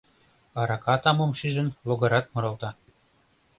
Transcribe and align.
Арака 0.59 0.95
тамым 1.03 1.31
шижын, 1.39 1.69
логарат 1.87 2.25
муралта. 2.33 2.69